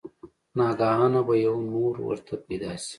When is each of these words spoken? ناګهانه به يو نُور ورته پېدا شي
ناګهانه 0.57 1.21
به 1.27 1.35
يو 1.45 1.55
نُور 1.71 1.95
ورته 2.07 2.33
پېدا 2.47 2.71
شي 2.83 2.89